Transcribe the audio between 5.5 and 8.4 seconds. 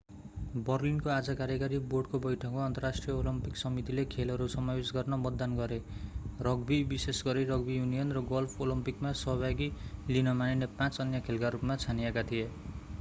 गरे रग्बी विशेष गरी रग्बी युनियन र